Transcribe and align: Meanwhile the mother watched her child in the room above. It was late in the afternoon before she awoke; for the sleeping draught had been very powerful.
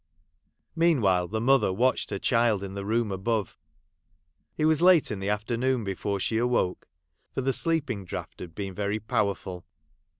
Meanwhile 0.75 1.27
the 1.27 1.39
mother 1.39 1.71
watched 1.71 2.09
her 2.09 2.17
child 2.17 2.63
in 2.63 2.73
the 2.73 2.87
room 2.87 3.11
above. 3.11 3.59
It 4.57 4.65
was 4.65 4.81
late 4.81 5.11
in 5.11 5.19
the 5.19 5.29
afternoon 5.29 5.83
before 5.83 6.19
she 6.19 6.39
awoke; 6.39 6.87
for 7.35 7.41
the 7.41 7.53
sleeping 7.53 8.03
draught 8.05 8.39
had 8.39 8.55
been 8.55 8.73
very 8.73 8.99
powerful. 8.99 9.63